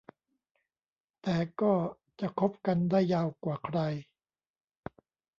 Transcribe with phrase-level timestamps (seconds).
[1.21, 1.73] แต่ก็
[2.19, 3.77] จะคบกันได้ยาวกว่าใคร